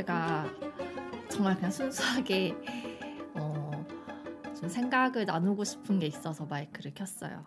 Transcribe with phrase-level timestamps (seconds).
[0.00, 0.46] 제가
[1.28, 2.56] 정말 그냥 순수하게
[3.34, 3.70] 어,
[4.58, 7.44] 좀 생각을 나누고 싶은 게 있어서 마이크를 켰어요.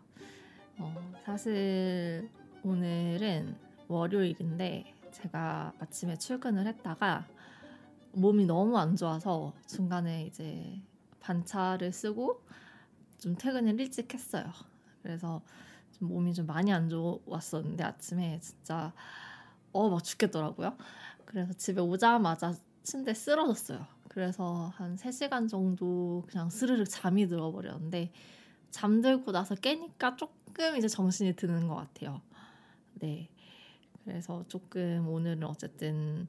[0.77, 2.29] 어, 사실
[2.63, 3.57] 오늘은
[3.87, 7.25] 월요일인데 제가 아침에 출근을 했다가
[8.11, 10.79] 몸이 너무 안 좋아서 중간에 이제
[11.21, 12.45] 반차를 쓰고
[13.17, 14.45] 좀 퇴근을 일찍 했어요.
[15.01, 15.41] 그래서
[15.91, 18.93] 좀 몸이 좀 많이 안 좋았었는데 아침에 진짜
[19.73, 20.77] 어 막 죽겠더라고요.
[21.25, 23.85] 그래서 집에 오자마자 침대 쓰러졌어요.
[24.09, 28.11] 그래서 한 3시간 정도 그냥 스르륵 잠이 들어버렸는데
[28.71, 32.21] 잠들고 나서 깨니까 조금 이제 정신이 드는 것 같아요.
[32.95, 33.29] 네.
[34.03, 36.27] 그래서 조금 오늘은 어쨌든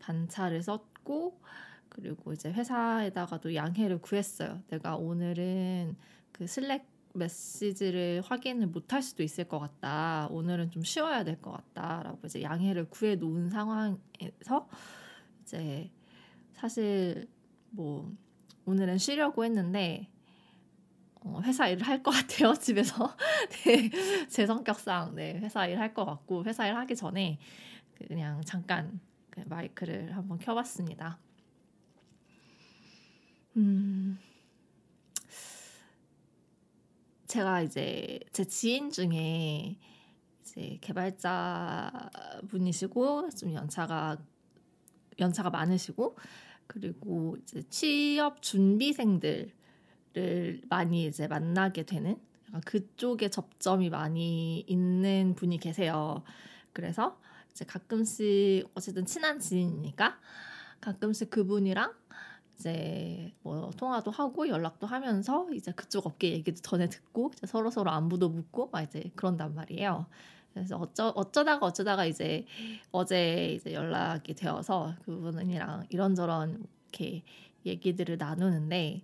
[0.00, 1.40] 반차를 썼고
[1.88, 4.62] 그리고 이제 회사에다가도 양해를 구했어요.
[4.68, 5.96] 내가 오늘은
[6.32, 6.86] 그 슬랙
[7.16, 10.28] 메시지를 확인을 못할 수도 있을 것 같다.
[10.30, 14.68] 오늘은 좀 쉬어야 될 것 같다라고 이제 양해를 구해 놓은 상황에서
[15.42, 15.90] 이제
[16.54, 17.28] 사실
[17.70, 18.08] 뭐
[18.66, 20.08] 오늘은 쉬려고 했는데
[21.20, 23.16] 어, 회사 일을 할 것 같아요 집에서
[23.64, 23.90] 네,
[24.28, 27.38] 제 성격상 네, 회사 일 할 것 같고 회사 일 하기 전에
[28.08, 29.00] 그냥 잠깐
[29.30, 31.18] 그 마이크를 한번 켜봤습니다.
[33.56, 34.18] 음.
[37.36, 39.76] 제가 이제 제 지인 중에
[40.40, 42.10] 이제 개발자
[42.48, 44.16] 분이시고 좀 연차가
[45.20, 46.16] 연차가 많으시고
[46.66, 49.52] 그리고 이제 취업 준비생들을
[50.70, 52.18] 많이 이제 만나게 되는
[52.64, 56.22] 그쪽에 접점이 많이 있는 분이 계세요.
[56.72, 57.20] 그래서
[57.50, 60.18] 이제 가끔씩 어쨌든 친한 지인이니까
[60.80, 61.92] 가끔씩 그분이랑
[62.58, 68.30] 이제 뭐 통화도 하고 연락도 하면서 이제 그쪽 업계 얘기도 전해 듣고 서로 서로 안부도
[68.30, 70.06] 묻고 막 이제 그런단 말이에요.
[70.54, 72.46] 그래서 어쩌 어쩌다가 어쩌다가 이제
[72.90, 77.22] 어제 이제 연락이 되어서 그분이랑 이런저런 이렇게
[77.66, 79.02] 얘기들을 나누는데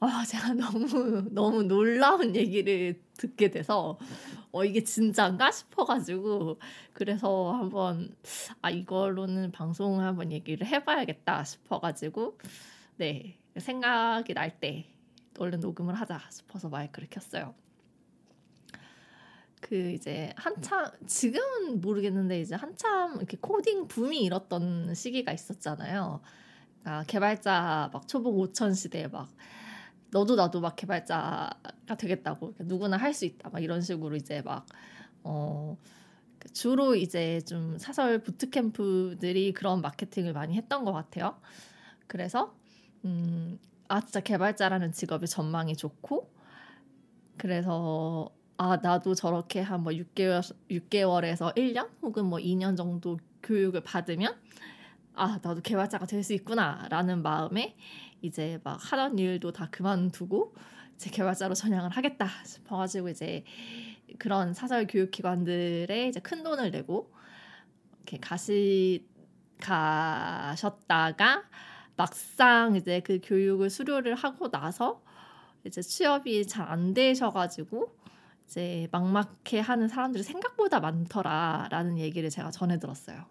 [0.00, 3.98] 아 제가 너무 너무 놀라운 얘기를 듣게 돼서
[4.52, 6.58] 어 이게 진짜인가 싶어가지고
[6.92, 8.14] 그래서 한번
[8.60, 12.36] 아 이걸로는 방송을 한번 얘기를 해봐야겠다 싶어가지고
[12.96, 14.86] 네 생각이 날 때
[15.38, 17.54] 얼른 녹음을 하자 싶어서 마이크를 켰어요.
[19.60, 26.20] 그 이제 한참 지금은 모르겠는데 이제 한참 이렇게 코딩 붐이 일었던 시기가 있었잖아요.
[26.80, 29.30] 그러니까 개발자 막 초보 5천 시대에 막
[30.10, 31.50] 너도 나도 막 개발자가
[31.98, 34.66] 되겠다고 누구나 할 수 있다 막 이런 식으로 이제 막
[35.24, 35.76] 어.
[36.52, 41.40] 주로 이제 좀 사설 부트캠프들이 그런 마케팅을 많이 했던 것 같아요.
[42.06, 42.54] 그래서
[43.04, 46.30] 음, 아 진짜 개발자라는 직업의 전망이 좋고
[47.36, 54.34] 그래서 아 나도 저렇게 한 뭐 6개월 6개월에서 1년 혹은 뭐 2년 정도 교육을 받으면
[55.14, 57.76] 아 나도 개발자가 될 수 있구나라는 마음에
[58.22, 60.54] 이제 막 하던 일도 다 그만두고
[60.96, 63.44] 제 개발자로 전향을 하겠다 싶어가지고 이제
[64.18, 67.12] 그런 사설 교육 기관들에 이제 큰 돈을 내고
[67.96, 69.06] 이렇게 가시
[69.60, 71.44] 가셨다가
[71.96, 75.02] 막상 이제 그 교육을 수료를 하고 나서
[75.64, 77.94] 이제 취업이 잘 안 되셔가지고
[78.46, 83.26] 이제 막막해 하는 사람들이 생각보다 많더라라는 얘기를 제가 전해 들었어요.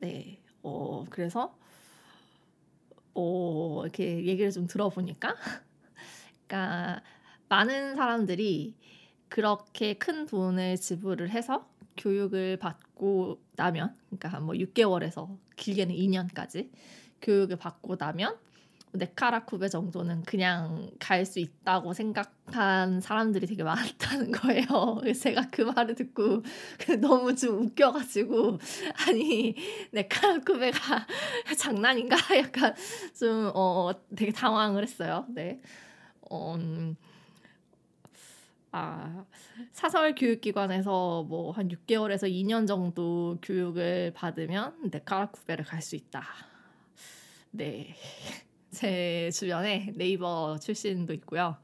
[0.00, 1.56] 네, 어, 그래서,
[3.14, 5.34] 어, 이렇게 얘기를 좀 들어보니까,
[6.48, 7.02] 그러니까
[7.48, 8.76] 많은 사람들이
[9.28, 16.70] 그렇게 큰 돈을 지불을 해서 교육을 받고 나면, 그러니까 뭐 6개월에서 길게는 2년까지
[17.22, 18.36] 교육을 받고 나면
[18.96, 24.66] 네카라쿠베 정도는 그냥 갈 수 있다고 생각한 사람들이 되게 많다는 거예요.
[25.20, 26.42] 제가 그 말을 듣고
[27.00, 28.58] 너무 좀 웃겨가지고
[29.08, 29.56] 아니
[29.90, 31.06] 네카라쿠베가
[31.58, 32.74] 장난인가 약간
[33.18, 35.26] 좀 어, 되게 당황을 했어요.
[35.28, 35.60] 네.
[36.30, 36.96] 어, 음,
[38.76, 39.24] 아,
[39.72, 46.22] 사설 교육기관에서 뭐 한 6개월에서 2년 정도 교육을 받으면 네카라쿠베를 갈 수 있다.
[47.50, 47.94] 네.
[48.70, 51.56] 제 주변에 네이버 출신도 있고요.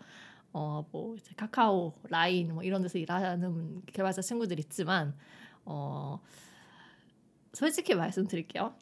[0.53, 5.17] 어, 뭐, 이제 카카오, 라인, 뭐 이런 데서 일하는 개발자 친구들 있지만,
[5.65, 6.21] 어,
[7.53, 8.75] 솔직히 말씀드릴게요.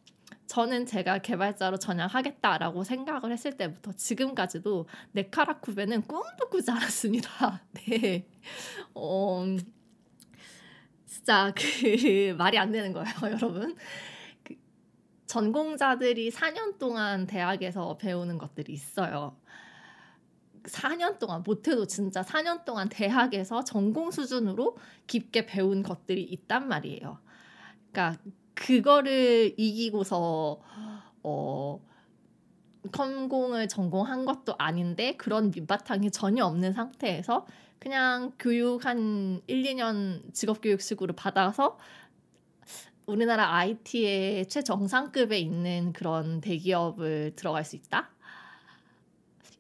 [0.49, 7.63] 저는 제가 개발자로 전향하겠다라고 생각을 했을 때부터 지금까지도 네카라쿠베는 꿈도 꾸지 않았습니다.
[7.87, 8.27] 네.
[8.95, 9.45] 어,
[11.05, 13.77] 진짜 그 말이 안 되는 거예요, 여러분.
[14.43, 14.55] 그
[15.27, 19.37] 전공자들이 4년 동안 대학에서 배우는 것들이 있어요.
[20.63, 27.19] 4년 동안 못해도 진짜 4년 동안 대학에서 전공 수준으로 깊게 배운 것들이 있단 말이에요.
[27.93, 28.19] 그러니까
[28.59, 30.61] 그거를 이기고서
[31.23, 31.81] 어
[32.93, 37.47] 컴공을 전공한 것도 아닌데 그런 밑바탕이 전혀 없는 상태에서
[37.79, 41.79] 그냥 교육 한 1, 2년 직업교육식으로 받아서
[43.07, 48.11] 우리나라 IT의 최정상급에 있는 그런 대기업을 들어갈 수 있다?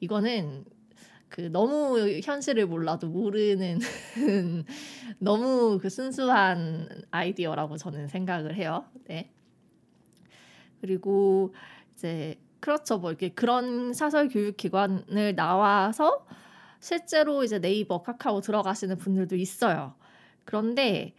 [0.00, 0.64] 이거는
[1.28, 3.78] 그 너무 현실을 몰라도 모르는
[5.19, 8.84] 너무 그 순수한 아이디어라고 저는 생각을 해요.
[9.06, 9.30] 네.
[10.80, 11.54] 그리고
[11.94, 12.98] 이제 그렇죠.
[12.98, 16.26] 뭐 이렇게 그런 사설 교육 기관을 나와서
[16.80, 19.94] 실제로 이제 네이버, 카카오 들어가시는 분들도 있어요.
[20.44, 21.14] 그런데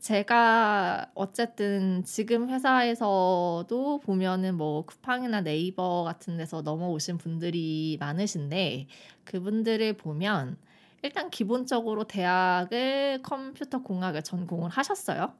[0.00, 8.86] 제가 어쨌든 지금 회사에서도 보면은 뭐 쿠팡이나 네이버 같은 데서 넘어오신 분들이 많으신데
[9.24, 10.56] 그분들을 보면
[11.02, 15.34] 일단 기본적으로 대학을 컴퓨터 공학을 전공을 하셨어요.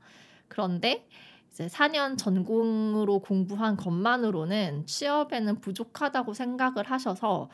[0.49, 1.07] 그런데
[1.51, 7.49] 이제 4년 전공으로 공부한 것만으로는 취업에는 부족하다고 생각을 하셔서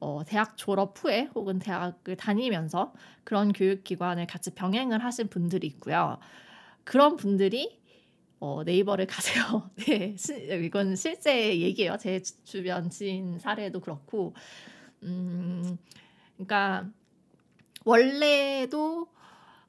[0.00, 2.94] 어, 대학 졸업 후에 혹은 대학을 다니면서
[3.24, 6.18] 그런 교육기관을 같이 병행을 하신 분들이 있고요.
[6.86, 7.80] 그런 분들이
[8.38, 9.70] 어, 네이버를 가세요.
[9.86, 10.34] 네, 시,
[10.64, 11.96] 이건 실제 얘기예요.
[11.98, 14.34] 제 주변 지인 사례도 그렇고,
[15.02, 15.78] 음,
[16.36, 16.88] 그러니까
[17.84, 19.08] 원래도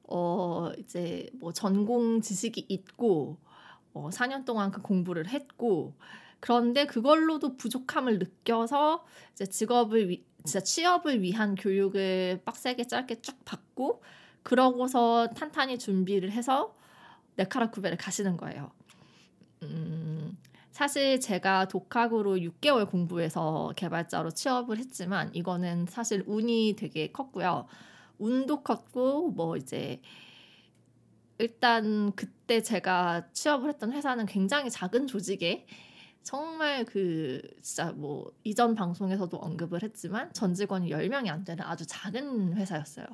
[0.04, 3.38] 어 이제 뭐 전공 지식이 있고
[3.94, 5.96] 어, 4년 동안 그 공부를 했고
[6.40, 14.04] 그런데 그걸로도 부족함을 느껴서 이제 직업을 위, 진짜 취업을 위한 교육을 빡세게 짧게 쭉 받고
[14.44, 16.77] 그러고서 탄탄히 준비를 해서
[17.38, 18.72] 네카라쿠베를 가시는 거예요.
[19.64, 20.38] 음,
[20.72, 27.68] 사실 제가 독학으로 6개월 공부해서 개발자로 취업을 했지만 이거는 사실 운이 되게 컸고요.
[28.20, 30.02] 운도 컸고 뭐 이제
[31.40, 35.68] 일단 그때 제가 취업을 했던 회사는 굉장히 작은 조직에
[36.24, 42.56] 정말 그 진짜 뭐 이전 방송에서도 언급을 했지만 전 직원이 10명이 안 되는 아주 작은
[42.56, 43.06] 회사였어요.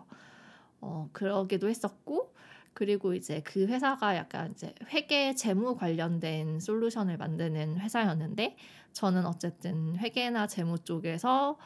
[0.82, 2.34] 어, 그러기도 했었고
[2.74, 8.58] 그리고 이제 그 회사가 약간 이제 회계 재무 관련된 솔루션을 만드는 회사였는데
[8.94, 11.58] 저는 어쨌든 회계나 재무 쪽에서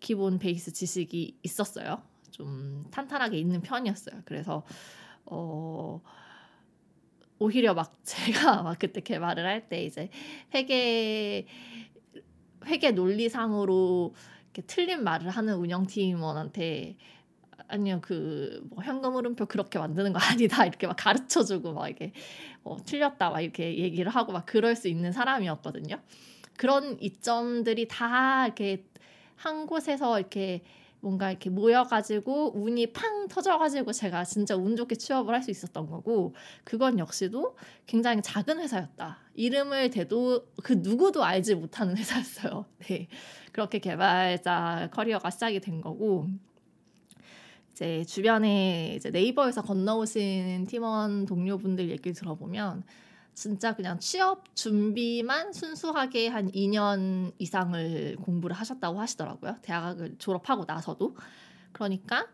[0.00, 2.02] 기본 베이스 지식이 있었어요.
[2.30, 4.22] 좀 탄탄하게 있는 편이었어요.
[4.24, 4.64] 그래서
[5.26, 6.00] 어
[7.38, 10.10] 오히려 막 제가 막 그때 개발을 할 때 이제
[10.54, 11.46] 회계
[12.66, 14.14] 회계 논리상으로
[14.44, 16.96] 이렇게 틀린 말을 하는 운영팀원한테
[17.72, 22.12] 아니요 그 뭐 현금 흐름표 그렇게 만드는 거 아니다 이렇게 막 가르쳐 주고 막 이게
[22.64, 25.96] 어, 틀렸다 막 이렇게 얘기를 하고 막 그럴 수 있는 사람이었거든요.
[26.56, 28.84] 그런 이점들이 다 이렇게
[29.36, 30.62] 한 곳에서 이렇게
[31.00, 36.34] 뭔가 이렇게 모여가지고 운이 팡 터져가지고 제가 진짜 운 좋게 취업을 할 수 있었던 거고
[36.62, 39.18] 그건 역시도 굉장히 작은 회사였다.
[39.34, 42.66] 이름을 대도 그 누구도 알지 못하는 회사였어요.
[42.86, 43.08] 네.
[43.50, 46.28] 그렇게 개발자 커리어가 시작이 된 거고
[47.82, 52.84] 이제 주변에 이제 네이버에서 건너오신 팀원 동료분들 얘기 들어보면
[53.34, 59.56] 진짜 그냥 취업 준비만 순수하게 한 2년 이상을 공부를 하셨다고 하시더라고요.
[59.62, 61.16] 대학을 졸업하고 나서도.
[61.72, 62.28] 그러니까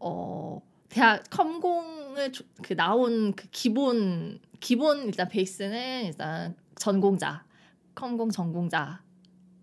[0.00, 7.44] 어 대학 컴공을 그 나온 그 기본 기본 일단 베이스는 일단 전공자,
[7.94, 9.00] 컴공 전공자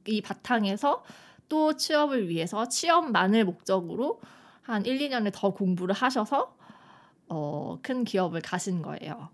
[0.05, 1.03] 이 바탕에서
[1.49, 4.21] 또 취업을 위해서 취업만을 목적으로
[4.69, 6.55] 한 1, 2년을 더 공부를 하셔서
[7.27, 9.29] 어, 큰 기업을 가신 거예요.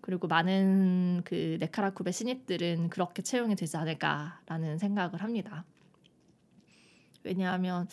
[0.00, 5.64] 그리고 많은 그 네카라쿠베 신입들은 그렇게 채용이 되지 않을까라는 생각을 합니다.
[7.22, 7.86] 왜냐하면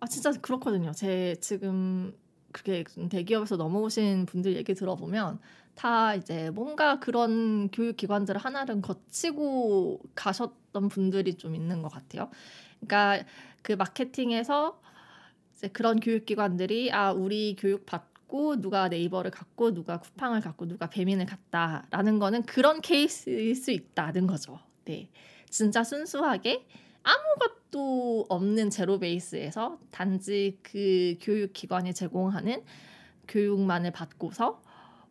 [0.00, 0.92] 아 진짜 그렇거든요.
[0.92, 2.14] 제 지금
[2.52, 5.40] 그렇게 대기업에서 넘어오신 분들 얘기 들어보면
[5.74, 12.30] 다 이제 뭔가 그런 교육 기관들을 하나를 거치고 가셨던 분들이 좀 있는 것 같아요.
[12.80, 13.24] 그러니까
[13.62, 14.80] 그 마케팅에서
[15.62, 20.66] 이제 그런 교육 기관들이 아 우리 교육 받 갖고 누가 네이버를 갖고 누가 쿠팡을 갖고
[20.66, 24.58] 누가 배민을 갖다라는 거는 그런 케이스일 수 있다는 거죠.
[24.86, 25.10] 네.
[25.50, 26.66] 진짜 순수하게
[27.02, 32.64] 아무것도 없는 제로 베이스에서 단지 그 교육 기관이 제공하는
[33.28, 34.62] 교육만을 받고서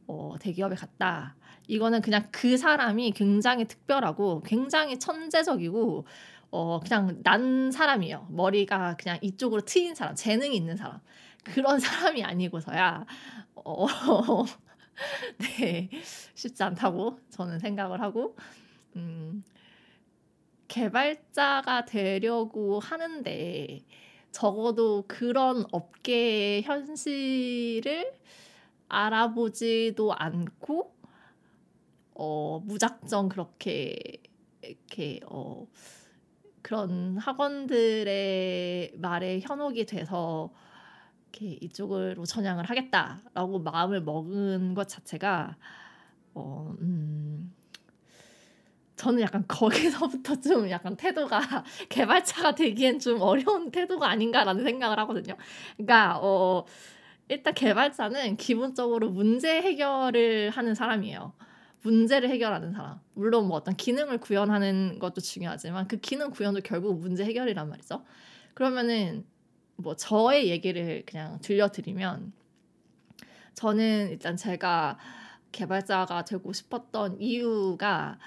[0.07, 1.35] 어, 대기업에 갔다.
[1.67, 6.07] 이거는 그냥 그 사람이 굉장히 특별하고 굉장히 천재적이고
[6.51, 8.27] 어 그냥 난 사람이에요.
[8.29, 10.99] 머리가 그냥 이쪽으로 트인 사람, 재능이 있는 사람.
[11.43, 13.05] 그런 사람이 아니고서야
[13.55, 13.85] 어,
[15.39, 15.89] 네
[16.35, 18.35] 쉽지 않다고 저는 생각을 하고
[18.95, 19.43] 음,
[20.67, 23.79] 개발자가 되려고 하는데
[24.31, 28.13] 적어도 그런 업계의 현실을
[28.87, 30.95] 알아보지도 않고
[32.13, 33.95] 어, 무작정 그렇게
[34.61, 35.65] 이렇게 어,
[36.71, 40.53] 그런 학원들의 말에 현혹이 돼서
[41.29, 45.57] 이렇게 이쪽으로 전향을 하겠다라고 마음을 먹은 것 자체가
[46.33, 47.53] 어, 음,
[48.95, 51.41] 저는 약간 거기서부터 좀 약간 태도가
[51.89, 55.35] 개발자가 되기엔 좀 어려운 태도가 아닌가라는 생각을 하거든요.
[55.75, 56.63] 그러니까 어,
[57.27, 61.33] 일단 개발자는 기본적으로 문제 해결을 하는 사람이에요.
[61.83, 62.99] 문제를 해결하는 사람.
[63.13, 68.03] 물론 뭐 어떤 기능을 구현하는 것도 중요하지만 그 기능 구현도 결국 문제 해결이란 말이죠.
[68.53, 69.25] 그러면은
[69.75, 72.33] 뭐 저의 얘기를 그냥 들려드리면
[73.53, 74.97] 저는 일단 제가
[75.51, 78.17] 개발자가 되고 싶었던 이유가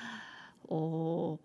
[0.68, 1.38] 어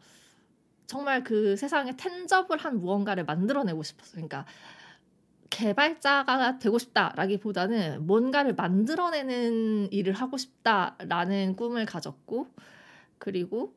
[0.88, 4.14] 정말 그 세상에 텐저블 한 무언가를 만들어내고 싶었어요.
[4.16, 4.46] 그러니까
[5.50, 12.48] 개발자가 되고 싶다라기보다는 뭔가를 만들어내는 일을 하고 싶다라는 꿈을 가졌고
[13.18, 13.74] 그리고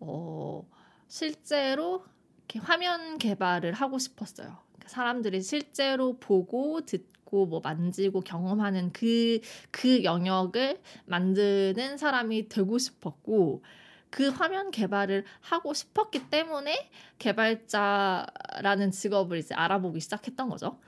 [0.00, 0.66] 어
[1.08, 2.04] 실제로
[2.48, 4.58] 이렇게 화면 개발을 하고 싶었어요.
[4.72, 9.40] 그러니까 사람들이 실제로 보고 듣고 뭐 만지고 경험하는 그그
[9.70, 13.62] 그 영역을 만드는 사람이 되고 싶었고
[14.10, 20.78] 그 화면 개발을 하고 싶었기 때문에 개발자라는 직업을 이제 알아보기 시작했던 거죠.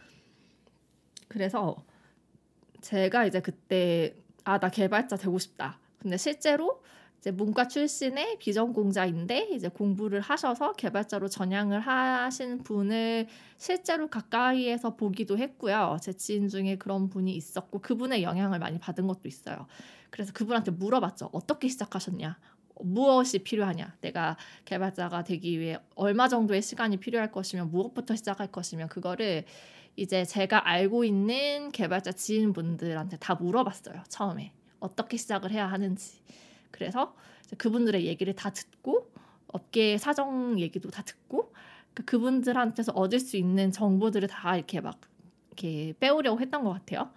[1.29, 1.85] 그래서
[2.81, 4.15] 제가 이제 그때
[4.45, 5.79] 아 나 개발자 되고 싶다.
[5.99, 6.83] 근데 실제로
[7.19, 13.27] 이제 문과 출신의 비전공자인데 이제 공부를 하셔서 개발자로 전향을 하신 분을
[13.59, 15.97] 실제로 가까이에서 보기도 했고요.
[16.01, 19.67] 제 지인 중에 그런 분이 있었고 그분의 영향을 많이 받은 것도 있어요.
[20.11, 21.31] 그래서 그분한테 물어봤죠.
[21.33, 22.39] 어떻게 시작하셨냐?
[22.83, 23.97] 무엇이 필요하냐?
[24.03, 29.45] 내가 개발자가 되기 위해 얼마 정도의 시간이 필요할 것이며 무엇부터 시작할 것이며 그거를
[29.97, 34.05] 이제 제가 알고 있는 개발자 지인분들한테 다 물어봤어요.
[34.09, 36.21] 처음에 어떻게 시작을 해야 하는지.
[36.71, 37.15] 그래서
[37.57, 39.11] 그분들의 얘기를 다 듣고
[39.49, 41.53] 업계 사정 얘기도 다 듣고
[41.95, 45.01] 그 그분들한테서 얻을 수 있는 정보들을 다 이렇게 막
[45.49, 47.11] 이렇게 빼오려고 했던 것 같아요.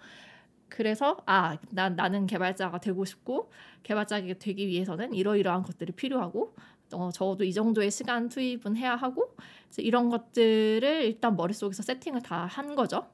[0.70, 3.50] 그래서 아, 난 나는 개발자가 되고 싶고
[3.82, 6.54] 개발자가 되기 위해서는 이러이러한 것들이 필요하고
[6.92, 9.36] 어, 적어도 이 정도의 시간 투입은 해야 하고
[9.78, 13.06] 이런 것들을 일단 머릿속에서 세팅을 다 한 거죠.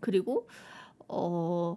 [0.00, 0.48] 그리고
[1.08, 1.76] 어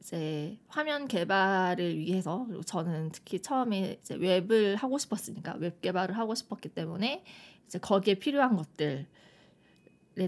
[0.00, 6.68] 이제 화면 개발을 위해서 저는 특히 처음에 이제 웹을 하고 싶었으니까 웹 개발을 하고 싶었기
[6.70, 7.24] 때문에
[7.66, 9.06] 이제 거기에 필요한 것들에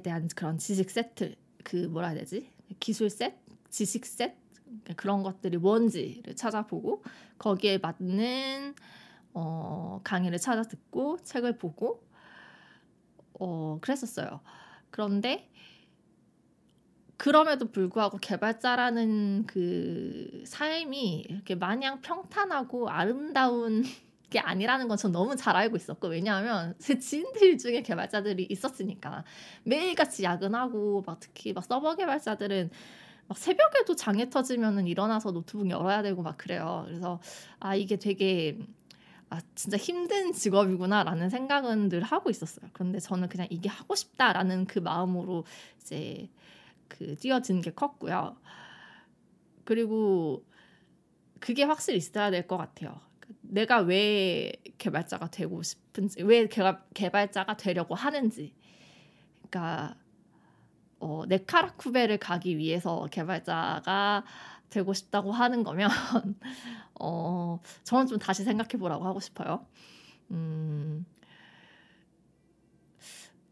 [0.02, 2.50] 대한 그런 지식 세트 그 뭐라 해야 되지?
[2.80, 3.34] 기술 셋?
[3.70, 4.34] 지식 셋?
[4.96, 7.02] 그런 것들이 뭔지를 찾아보고
[7.38, 8.74] 거기에 맞는
[9.34, 12.02] 어, 강의를 찾아 듣고 책을 보고
[13.34, 14.40] 어, 그랬었어요.
[14.90, 15.48] 그런데
[17.16, 23.82] 그럼에도 불구하고 개발자라는 그 삶이 이렇게 마냥 평탄하고 아름다운
[24.30, 29.24] 게 아니라는 건 전 너무 잘 알고 있었고 왜냐하면 제 지인들 중에 개발자들이 있었으니까
[29.64, 32.70] 매일같이 야근하고 막 특히 막 서버 개발자들은
[33.26, 36.84] 막 새벽에도 장애 터지면은 일어나서 노트북 열어야 되고 막 그래요.
[36.86, 37.20] 그래서
[37.58, 38.58] 아 이게 되게
[39.30, 42.70] 아 진짜 힘든 직업이구나라는 생각은 늘 하고 있었어요.
[42.72, 45.44] 그런데 저는 그냥 이게 하고 싶다라는 그 마음으로
[45.80, 46.28] 이제
[46.88, 48.36] 그 뛰어든 게 컸고요.
[49.64, 50.44] 그리고
[51.40, 53.00] 그게 확실히 있어야 될 것 같아요.
[53.42, 58.54] 내가 왜 개발자가 되고 싶은지, 왜 개발, 개발자가 되려고 하는지.
[59.50, 59.96] 그러니까
[61.00, 64.24] 어, 네카라쿠베를 가기 위해서 개발자가
[64.70, 65.88] 되고 싶다고 하는 거면
[67.00, 69.66] 어, 저는 좀 다시 생각해 보라고 하고 싶어요.
[70.30, 71.06] 음,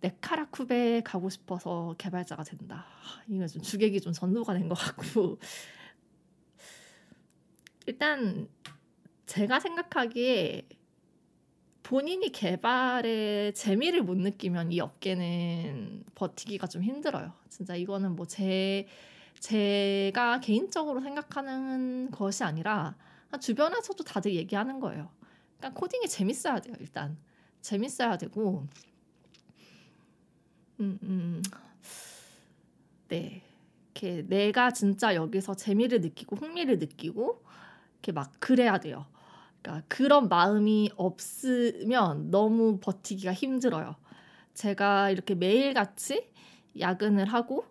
[0.01, 2.87] 네카라쿠베 가고 싶어서 개발자가 된다.
[3.29, 5.39] 이거 좀 주객이 좀 전도가 된 것 같고
[7.87, 8.49] 일단
[9.27, 10.69] 제가 생각하기에
[11.83, 17.33] 본인이 개발에 재미를 못 느끼면 이 업계는 버티기가 좀 힘들어요.
[17.49, 18.87] 진짜 이거는 뭐 제
[19.41, 22.97] 제가 개인적으로 생각하는 것이 아니라
[23.41, 25.11] 주변에서도 다들 얘기하는 거예요.
[25.59, 26.75] 그러니까 코딩이 재밌어야 돼요.
[26.81, 27.17] 일단
[27.61, 28.67] 재밌어야 되고,
[30.81, 31.43] 음, 음,
[33.09, 33.43] 네,
[33.95, 37.43] 이렇게 내가 진짜 여기서 재미를 느끼고 흥미를 느끼고
[37.95, 39.07] 이렇게 막 그래야 돼요.
[39.63, 43.97] 그러니까 그런 마음이 없으면 너무 버티기가 힘들어요.
[44.55, 46.31] 제가 이렇게 매일 같이
[46.79, 47.67] 야근을 하고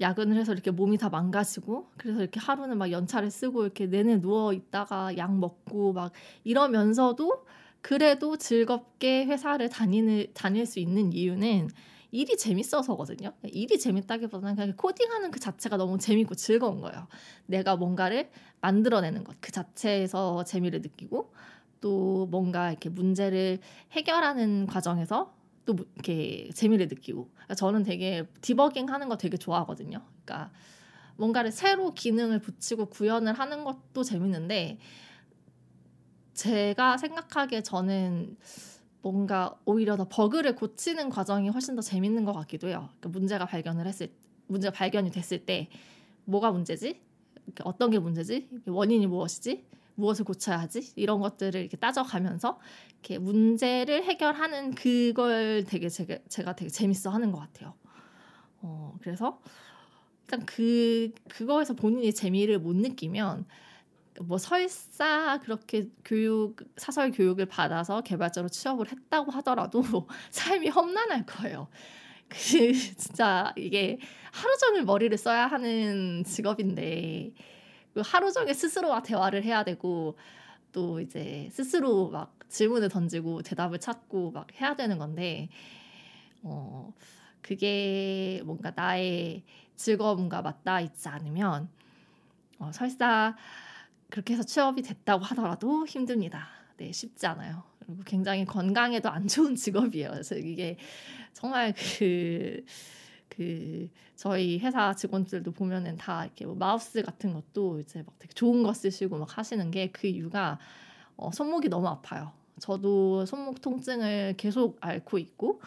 [0.00, 4.52] 야근을 해서 이렇게 몸이 다 망가지고 그래서 이렇게 하루는 막 연차를 쓰고 이렇게 내내 누워
[4.52, 6.12] 있다가 약 먹고 막
[6.44, 7.44] 이러면서도
[7.80, 11.68] 그래도 즐겁게 회사를 다니는 다닐 수 있는 이유는
[12.10, 13.32] 일이 재밌어서거든요.
[13.44, 17.06] 일이 재밌다기보다는 그냥 코딩하는 그 자체가 너무 재밌고 즐거운 거예요.
[17.46, 21.32] 내가 뭔가를 만들어내는 것 그 자체에서 재미를 느끼고
[21.80, 23.58] 또 뭔가 이렇게 문제를
[23.92, 25.34] 해결하는 과정에서
[25.68, 30.00] 또 이렇게 재미를 느끼고 그러니까 저는 되게 디버깅 하는 거 되게 좋아하거든요.
[30.24, 30.50] 그러니까
[31.18, 34.78] 뭔가를 새로 기능을 붙이고 구현을 하는 것도 재밌는데
[36.32, 38.38] 제가 생각하기에 저는
[39.02, 42.88] 뭔가 오히려 더 버그를 고치는 과정이 훨씬 더 재밌는 것 같기도 해요.
[42.98, 44.10] 그러니까 문제가 발견을 했을
[44.46, 45.68] 문제가 발견이 됐을 때
[46.24, 47.02] 뭐가 문제지?
[47.62, 48.48] 어떤 게 문제지?
[48.66, 49.66] 원인이 무엇이지?
[49.98, 50.92] 무엇을 고쳐야 하지?
[50.94, 52.60] 이런 것들을 이렇게 따져가면서
[52.92, 57.74] 이렇게 문제를 해결하는 그걸 되게 제가, 제가 되게 재밌어 하는 것 같아요.
[58.60, 59.40] 어, 그래서
[60.22, 63.46] 일단 그, 그거에서 본인이 재미를 못 느끼면
[64.22, 69.82] 뭐 설사 그렇게 교육 사설 교육을 받아서 개발자로 취업을 했다고 하더라도
[70.30, 71.68] 삶이 험난할 거예요.
[72.28, 73.98] 그 진짜 이게
[74.32, 77.57] 하루 종일 머리를 써야 하는 직업인데 그
[78.02, 80.16] 하루 종일 스스로와 대화를 해야 되고
[80.72, 85.48] 또 이제 스스로 막 질문을 던지고 대답을 찾고 막 해야 되는 건데
[86.42, 86.92] 어
[87.42, 89.42] 그게 뭔가 나의
[89.76, 91.68] 즐거움과 맞닿아 있지 않으면
[92.58, 93.36] 어, 설사
[94.10, 96.48] 그렇게 해서 취업이 됐다고 하더라도 힘듭니다.
[96.76, 97.62] 네, 쉽지 않아요.
[97.78, 100.10] 그리고 굉장히 건강에도 안 좋은 직업이에요.
[100.10, 100.76] 그래서 이게
[101.32, 102.64] 정말 그,
[103.28, 108.62] 그, 저희 회사 직원들도 보면은 다 이렇게 뭐 마우스 같은 것도 이제 막 되게 좋은
[108.62, 110.58] 거 쓰시고 막 하시는 게 그 이유가
[111.16, 112.32] 어, 손목이 너무 아파요.
[112.60, 115.60] 저도 손목 통증을 계속 앓고 있고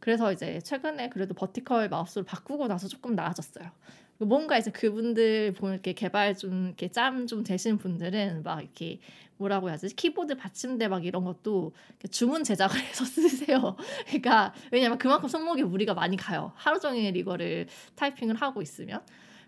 [0.00, 3.70] 그래서 이제 최근에 그래도 버티컬 마우스로 바꾸고 나서 조금 나아졌어요.
[4.18, 9.00] 뭔가 이제 그분들 보면 이렇게 개발 좀 이렇게 짬 좀 되신 분들은 막 이렇게
[9.36, 11.72] 뭐라고 해야지 키보드 받침대 막 이런 것도
[12.10, 13.76] 주문 제작을 해서 쓰세요.
[14.06, 16.52] 그러니까 왜냐면 그만큼 손목에 무리가 많이 가요.
[16.56, 19.00] 하루 종일 이거를 타이핑을 하고 있으면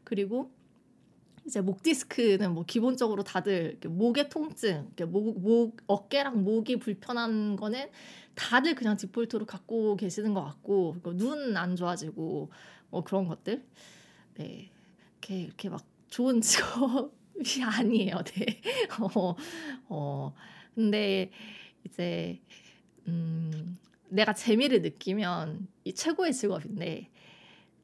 [0.04, 0.50] 그리고
[1.46, 7.88] 이제 목 디스크는 뭐 기본적으로 다들 목의 통증, 목, 목 어깨랑 목이 불편한 거는
[8.34, 12.50] 다들 그냥 디폴트로 갖고 계시는 것 같고 눈 안 좋아지고
[12.90, 13.62] 뭐 그런 것들.
[14.38, 14.70] 네.
[15.12, 18.22] 이렇게 이렇게 막 좋은 직업이 아니에요.
[18.22, 18.62] 네.
[19.14, 19.34] 어,
[19.88, 20.34] 어.
[20.74, 21.30] 근데
[21.84, 22.40] 이제
[23.08, 27.08] 음, 내가 재미를 느끼면 이 최고의 직업인데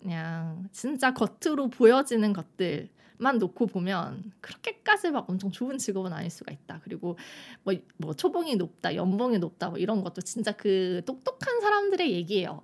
[0.00, 6.52] 그냥 진짜 겉으로 보여지는 것들 만 놓고 보면 그렇게까지 막 엄청 좋은 직업은 아닐 수가
[6.52, 6.80] 있다.
[6.82, 7.16] 그리고
[7.62, 12.62] 뭐, 뭐 초봉이 높다, 연봉이 높다, 뭐 이런 것도 진짜 그 똑똑한 사람들의 얘기예요.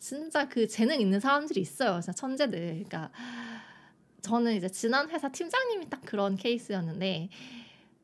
[0.00, 2.00] 진짜 그 재능 있는 사람들이 있어요.
[2.00, 2.58] 진짜 천재들.
[2.58, 3.12] 그러니까
[4.22, 7.28] 저는 이제 지난 회사 팀장님이 딱 그런 케이스였는데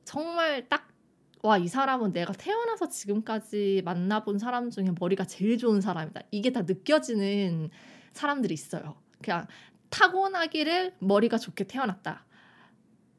[0.05, 0.89] 정말 딱
[1.43, 6.23] 와, 이 사람은 내가 태어나서 지금까지 만나본 사람 중에 머리가 제일 좋은 사람이다.
[6.31, 7.71] 이게 다 느껴지는
[8.13, 8.97] 사람들이 있어요.
[9.23, 9.47] 그냥
[9.91, 12.25] 타고나기를 머리가 좋게 태어났다.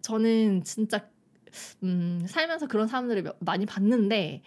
[0.02, 1.10] 저는 진짜
[1.84, 4.44] 음, 살면서 그런 사람들을 많이 봤는데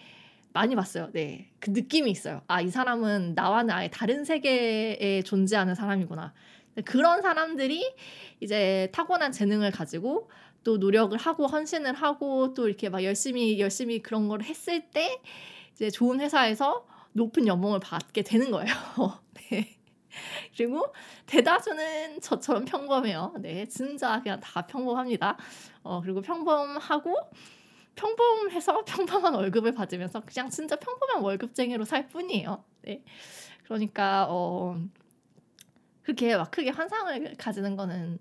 [0.53, 1.09] 많이 봤어요.
[1.13, 1.49] 네.
[1.59, 2.41] 그 느낌이 있어요.
[2.47, 6.33] 아, 이 사람은 나와는 아예 다른 세계에 존재하는 사람이구나.
[6.85, 7.93] 그런 사람들이
[8.39, 10.29] 이제 타고난 재능을 가지고
[10.63, 15.19] 또 노력을 하고 헌신을 하고 또 이렇게 막 열심히 열심히 그런 걸 했을 때
[15.73, 18.73] 이제 좋은 회사에서 높은 연봉을 받게 되는 거예요.
[19.33, 19.77] 네.
[20.55, 20.93] 그리고
[21.25, 23.35] 대다수는 저처럼 평범해요.
[23.39, 25.37] 네, 진짜 그냥 다 평범합니다.
[25.83, 27.15] 어, 그리고 평범하고
[27.95, 32.63] 평범해서 평범한 월급을 받으면서 그냥 진짜 평범한 월급쟁이로 살 뿐이에요.
[32.83, 33.03] 네.
[33.63, 34.79] 그러니까 어
[36.03, 38.19] 그렇게 막 크게 환상을 가지는 거는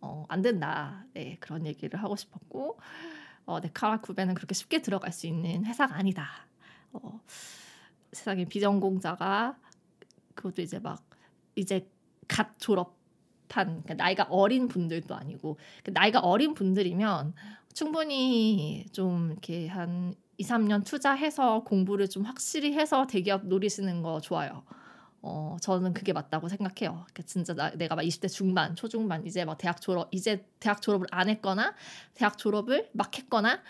[0.00, 1.04] 어, 안 된다.
[1.14, 2.78] 네, 그런 얘기를 하고 싶었고
[3.46, 6.46] 어, 네카라 쿠베는 그렇게 쉽게 들어갈 수 있는 회사가 아니다.
[6.92, 7.20] 어,
[8.12, 9.56] 세상에 비전공자가
[10.34, 11.04] 그것도 이제 막
[11.54, 11.88] 이제
[12.28, 12.96] 갓 졸업
[13.48, 17.34] 한 그러니까 나이가 어린 분들도 아니고 그 나이가 어린 분들이면
[17.76, 24.64] 충분히 좀 이렇게 한 2, 3년 투자해서 공부를 좀 확실히 해서 대기업 노리시는 거 좋아요.
[25.20, 27.04] 어, 저는 그게 맞다고 생각해요.
[27.04, 31.06] 그러니까 진짜 나, 내가 막 20대 중반, 초중반 이제 막 대학 졸업, 이제 대학 졸업을
[31.10, 31.74] 안 했거나
[32.14, 33.60] 대학 졸업을 막 했거나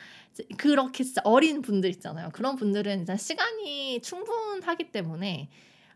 [0.57, 2.31] 그렇게 진짜 어린 분들 있잖아요.
[2.33, 5.49] 그런 분들은 일단 시간이 충분하기 때문에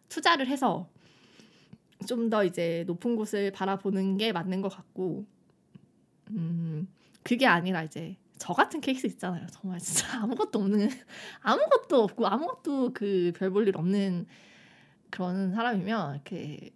[0.09, 0.89] 투자를 해서
[2.09, 5.27] 좀 더 이제 높은 곳을 바라보는 게 맞는 것 같고,
[6.31, 6.89] 음,
[7.23, 9.47] 그게 아니라 이제 저 같은 케이스 있잖아요.
[9.53, 10.89] 정말 진짜 아무것도 없는
[11.43, 14.27] 아무것도 없고 아무것도 그 별 볼 일 없는
[15.11, 16.71] 그런 사람이면 이렇게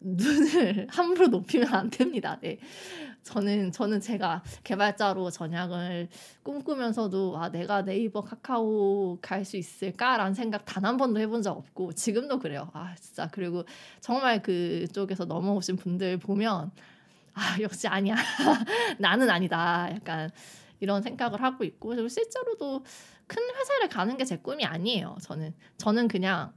[0.00, 2.38] 눈을 함부로 높이면 안 됩니다.
[2.42, 2.58] 네.
[3.22, 6.08] 저는 저는 제가 개발자로 전향을
[6.42, 11.92] 꿈꾸면서도 아 내가 네이버 카카오 갈 수 있을까라는 생각 단 한 번도 해본 적 없고
[11.94, 12.70] 지금도 그래요.
[12.74, 13.64] 아 진짜 그리고
[14.00, 16.70] 정말 그쪽에서 넘어오신 분들 보면
[17.34, 18.14] 아 역시 아니야
[18.98, 20.30] 나는 아니다 약간
[20.80, 22.84] 이런 생각을 하고 있고 실제로도
[23.26, 25.16] 큰 회사를 가는 게 제 꿈이 아니에요.
[25.22, 26.54] 저는 저는 그냥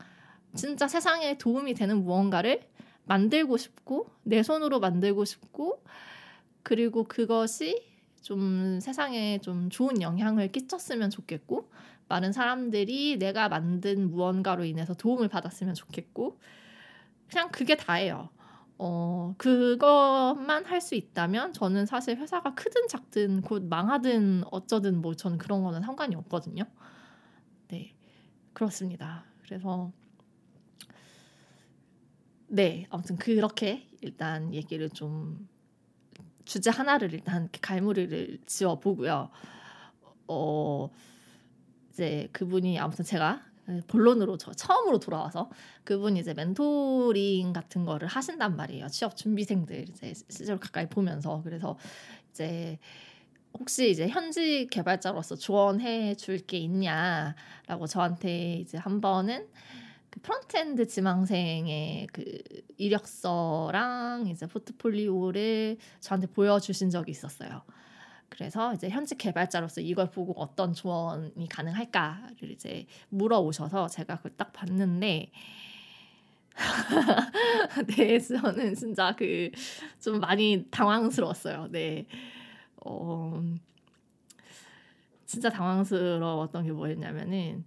[0.56, 2.62] 진짜 세상에 도움이 되는 무언가를
[3.06, 5.84] 만들고 싶고 내 손으로 만들고 싶고
[6.64, 7.84] 그리고 그것이
[8.22, 11.72] 좀 세상에 좀 좋은 영향을 끼쳤으면 좋겠고
[12.10, 16.40] 많은 사람들이 내가 만든 무언가로 인해서 도움을 받았으면 좋겠고
[17.30, 18.30] 그냥 그게 다예요.
[18.80, 25.38] 어, 그것만 할 수 있다면 저는 사실 회사가 크든 작든 곧 망하든 어쩌든 뭐 저는
[25.40, 26.64] 그런 거는 상관이 없거든요.
[27.70, 27.96] 네.
[28.54, 29.26] 그렇습니다.
[29.44, 29.92] 그래서
[32.48, 35.48] 네, 아무튼 그렇게 일단 얘기를 좀
[36.46, 39.30] 주제 하나를 일단 갈무리를 지어 보고요.
[40.28, 40.90] 어
[41.92, 43.44] 이제 그분이 아무튼 제가
[43.88, 45.50] 본론으로 저 처음으로 돌아와서
[45.84, 48.88] 그분이 이제 멘토링 같은 거를 하신단 말이에요.
[48.88, 51.78] 취업 준비생들 이제 시절 가까이 보면서 그래서
[52.32, 52.80] 이제
[53.60, 59.48] 혹시 이제 현지 개발자로서 조언해 줄 게 있냐라고 저한테 이제 한 번은
[60.10, 62.24] 그 frontend 지망생의 그
[62.78, 67.64] 이력서랑 이제 포트폴리오를 저한테 보여주신 적이 있었어요.
[68.30, 75.32] 그래서 이제 현직 개발자로서 이걸 보고 어떤 조언이 가능할까를 이제 물어오셔서 제가 그걸 딱 봤는데
[77.98, 79.52] 네, 저는 진짜 그
[80.00, 81.68] 좀 많이 당황스러웠어요.
[81.72, 82.06] 네.
[82.86, 83.42] 어,
[85.26, 87.66] 진짜 당황스러웠던 게 뭐였냐면은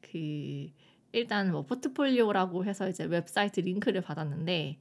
[0.00, 0.68] 그
[1.12, 4.78] 일단 뭐 포트폴리오라고 해서 이제 웹사이트 링크를 받았는데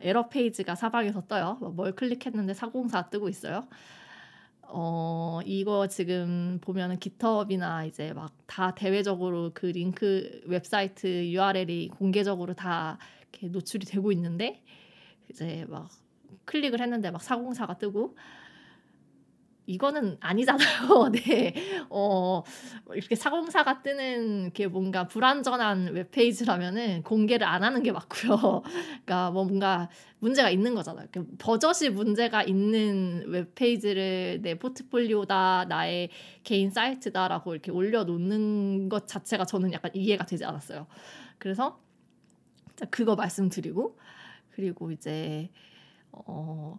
[0.00, 1.58] 에러 페이지가 사방에서 떠요.
[1.60, 3.68] 뭐뭘 클릭했는데 404 뜨고 있어요.
[4.74, 12.98] 어, 이거 지금 보면은 깃허브나 이제 막 다 대외적으로 그 링크 웹사이트 URL이 공개적으로 다
[13.22, 14.62] 이렇게 노출이 되고 있는데
[15.30, 15.88] 이제 막
[16.44, 18.14] 클릭을 했는데 막 404가 뜨고
[19.66, 21.10] 이거는 아니잖아요.
[21.12, 21.54] 네.
[21.88, 22.42] 어,
[22.94, 28.62] 이렇게 사공사가 뜨는 게 뭔가 불완전한 웹페이지라면은 공개를 안 하는 게 맞고요.
[28.62, 31.06] 그러니까 뭐 뭔가 문제가 있는 거잖아요.
[31.38, 36.10] 버젓이 문제가 있는 웹페이지를 내 포트폴리오다, 나의
[36.42, 40.86] 개인 사이트다라고 이렇게 올려놓는 것 자체가 저는 약간 이해가 되지 않았어요.
[41.38, 41.80] 그래서
[42.90, 43.98] 그거 말씀드리고,
[44.50, 45.50] 그리고 이제,
[46.12, 46.78] 어,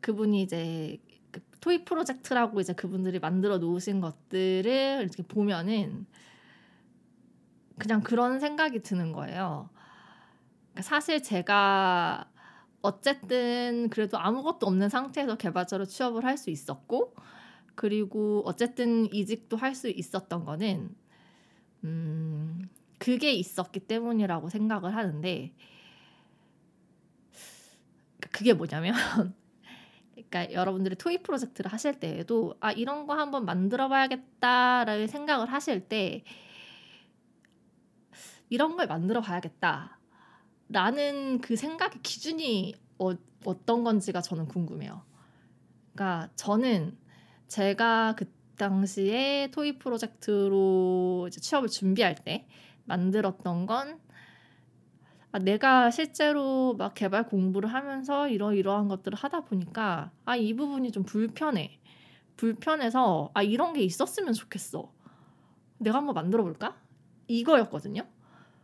[0.00, 1.11] 그분이 이제 그
[1.60, 6.06] 토익 프로젝트라고 이제 그분들이 만들어 놓으신 것들을 이렇게 보면은
[7.78, 9.70] 그냥 그런 생각이 드는 거예요.
[10.72, 12.30] 그러니까 사실 제가
[12.82, 17.14] 어쨌든 그래도 아무것도 없는 상태에서 개발자로 취업을 할 수 있었고
[17.74, 20.94] 그리고 어쨌든 이직도 할 수 있었던 거는
[21.84, 22.68] 음
[22.98, 25.52] 그게 있었기 때문이라고 생각을 하는데
[28.30, 28.94] 그게 뭐냐면
[30.12, 36.24] 그러니까 여러분들이 토익 프로젝트를 하실 때에도 아 이런 거 한번 만들어 봐야겠다라는 생각을 하실 때
[38.48, 39.98] 이런 걸 만들어 봐야겠다
[40.68, 43.12] 라는 그 생각의 기준이 어,
[43.44, 45.02] 어떤 건지가 저는 궁금해요.
[45.92, 46.96] 그러니까 저는
[47.48, 52.46] 제가 그 당시에 토익 프로젝트로 취업을 준비할 때
[52.84, 53.98] 만들었던 건
[55.32, 61.04] 아, 내가 실제로 막 개발 공부를 하면서 이러이러한 것들을 하다 보니까 아, 이 부분이 좀
[61.04, 61.78] 불편해.
[62.36, 64.92] 불편해서 아, 이런 게 있었으면 좋겠어.
[65.78, 66.76] 내가 한번 만들어 볼까?
[67.28, 68.02] 이거였거든요.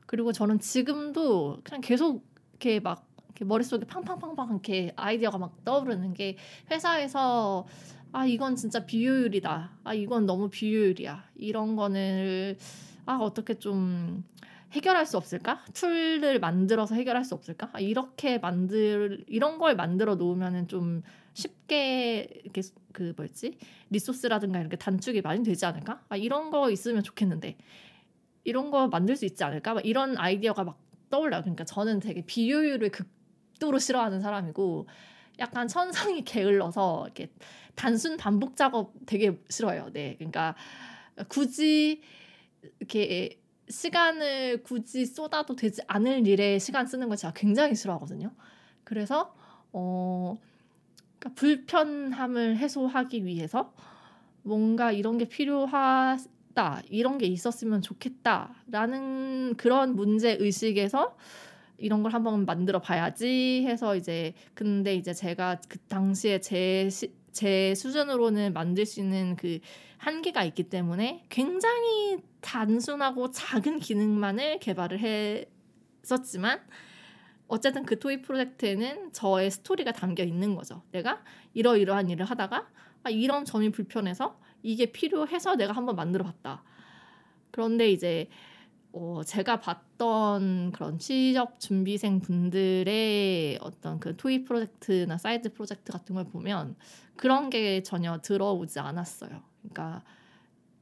[0.05, 6.37] 그리고 저는 지금도 그냥 계속 이렇게 막 이렇게 머릿속에 팡팡팡팡 이렇게 아이디어가 막 떠오르는 게
[6.71, 7.67] 회사에서
[8.13, 9.79] 아, 이건 진짜 비효율이다.
[9.85, 11.31] 아, 이건 너무 비효율이야.
[11.37, 12.59] 이런 거는
[13.07, 14.23] 아, 어떻게 좀
[14.73, 15.65] 해결할 수 없을까?
[15.73, 17.71] 툴을 만들어서 해결할 수 없을까?
[17.73, 21.03] 아, 이렇게 만들 이런 걸 만들어 놓으면은 좀
[21.33, 23.57] 쉽게 이렇게 그 뭐였지
[23.91, 26.05] resource라든가 이렇게 단축이 많이 되지 않을까?
[26.09, 27.57] 아, 이런 거 있으면 좋겠는데
[28.45, 29.75] 이런 거 만들 수 있지 않을까?
[29.75, 30.79] 막 이런 아이디어가 막
[31.11, 31.43] 떠올라요.
[31.43, 34.87] 그러니까 저는 되게 비효율을 극도로 싫어하는 사람이고
[35.39, 37.31] 약간 천성이 게을러서 이렇게
[37.75, 39.91] 단순 반복 작업 되게 싫어요.
[39.93, 40.57] 네, 그러니까
[41.29, 42.03] 굳이
[42.81, 48.31] 이렇게 시간을 굳이 쏟아도 되지 않을 일에 시간 쓰는 걸 제가 굉장히 싫어하거든요.
[48.85, 49.35] 그래서
[49.73, 50.37] 어
[51.19, 53.75] 그러니까 불편함을 해소하기 위해서
[54.43, 61.17] 뭔가 이런 게 필요하다 이런 게 있었으면 좋겠다라는 그런 문제 의식에서
[61.77, 67.75] 이런 걸 한번 만들어 봐야지 해서 이제 근데 이제 제가 그 당시에 제, 시, 제
[67.75, 69.61] 수준으로는 만들 수 있는 그
[69.99, 75.01] 한계가 있기 때문에 굉장히 단순하고 작은 기능만을 개발을
[76.05, 76.61] 했었지만
[77.49, 80.83] 어쨌든 그 토이 프로젝트에는 저의 스토리가 담겨 있는 거죠.
[80.93, 81.23] 내가
[81.55, 82.69] 이러이러한 일을 하다가
[83.05, 86.63] 아, 이런 점이 불편해서 이게 필요해서 내가 한번 만들어 봤다.
[87.51, 88.29] 그런데 이제
[88.93, 96.25] 어, 제가 봤던 그런 취업 준비생 분들의 어떤 그 toy project나 side project 같은 걸
[96.25, 96.77] 보면
[97.17, 99.43] 그런 게 전혀 들어오지 않았어요.
[99.73, 100.03] 그러니까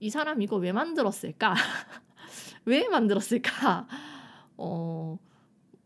[0.00, 1.54] 이 사람 이거 왜 만들었을까?
[2.64, 3.86] 왜 만들었을까?
[4.56, 5.18] 어,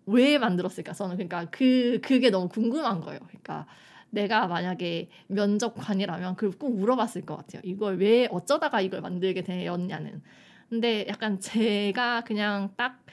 [0.07, 0.93] 왜 만들었을까?
[0.93, 3.21] 저는 그러니까 그 그게 너무 궁금한 거예요.
[3.27, 3.67] 그러니까
[4.11, 7.63] 내가 만약에 면접관이라면 그걸 꼭 물어봤을 것 같아요.
[7.65, 10.23] 이걸 왜 어쩌다가 이걸 만들게 되었냐는.
[10.69, 13.05] 근데 약간 제가 그냥 딱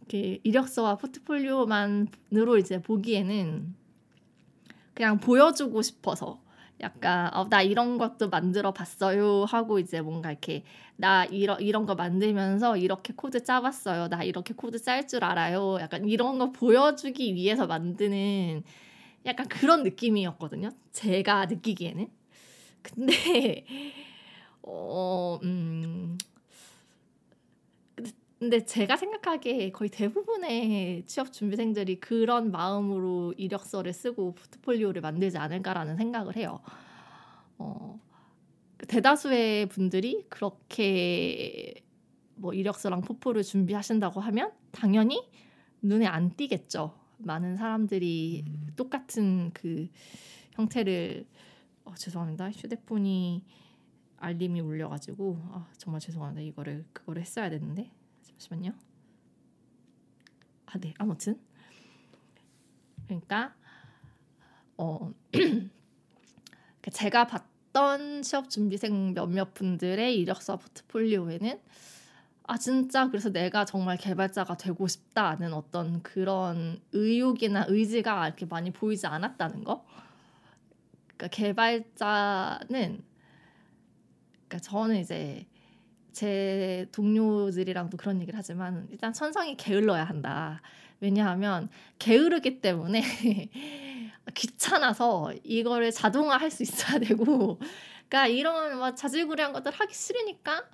[0.00, 3.74] 이렇게 이력서와 포트폴리오만으로 이제 보기에는
[4.94, 6.40] 그냥 보여주고 싶어서
[6.80, 10.62] 약간 어, 나 이런 것도 만들어 봤어요 하고 이제 뭔가 이렇게
[10.96, 14.08] 나 이런 이런 거 만들면서 이렇게 코드 짜봤어요.
[14.08, 15.78] 나 이렇게 코드 짤 줄 알아요.
[15.80, 18.62] 약간 이런 거 보여주기 위해서 만드는
[19.26, 22.08] 약간 그런 느낌이었거든요 제가 느끼기에는.
[22.82, 23.64] 근데
[24.62, 26.18] 어 음
[28.46, 36.36] 근데 제가 생각하기에 거의 대부분의 취업 준비생들이 그런 마음으로 이력서를 쓰고 포트폴리오를 만들지 않을까라는 생각을
[36.36, 36.60] 해요.
[37.58, 37.98] 어,
[38.86, 41.74] 대다수의 분들이 그렇게
[42.36, 45.28] 뭐 이력서랑 포포를 준비하신다고 하면 당연히
[45.82, 46.96] 눈에 안 띄겠죠.
[47.18, 48.68] 많은 사람들이 음.
[48.76, 49.88] 똑같은 그
[50.52, 51.26] 형태를
[51.84, 52.52] 어, 죄송합니다.
[52.52, 53.42] 휴대폰이
[54.18, 56.42] 알림이 울려가지고 아, 정말 죄송합니다.
[56.42, 57.90] 이거를 그거를 했어야 되는데
[58.38, 58.72] 잠시만요.
[60.66, 60.94] 아, 네.
[60.98, 61.40] 아무튼
[63.06, 63.54] 그러니까
[64.76, 65.70] 어 그러니까
[66.92, 71.60] 제가 봤던 취업 준비생 몇몇 분들의 이력서 포트폴리오에는
[72.48, 79.06] 아 진짜 그래서 내가 정말 개발자가 되고 싶다는 어떤 그런 의욕이나 의지가 이렇게 많이 보이지
[79.06, 79.84] 않았다는 거.
[81.16, 83.04] 그러니까 개발자는
[84.48, 85.46] 그러니까 저는 이제
[86.16, 90.62] 제 동료들이랑도 그런 얘기를 하지만 일단 천성이 게을러야 한다.
[90.98, 93.02] 왜냐하면 게으르기 때문에
[94.32, 97.58] 귀찮아서 이거를 자동화 할 수 있어야 되고
[98.08, 100.64] 그러니까 이런 막 자질구레한 것들 하기 싫으니까